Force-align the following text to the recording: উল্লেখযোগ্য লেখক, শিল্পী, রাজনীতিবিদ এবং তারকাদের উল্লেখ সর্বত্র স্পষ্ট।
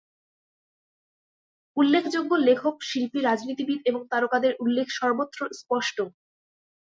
উল্লেখযোগ্য 1.77 2.31
লেখক, 2.47 2.75
শিল্পী, 2.89 3.19
রাজনীতিবিদ 3.21 3.79
এবং 3.85 4.01
তারকাদের 4.11 4.53
উল্লেখ 4.59 4.87
সর্বত্র 4.99 5.39
স্পষ্ট। 5.59 5.97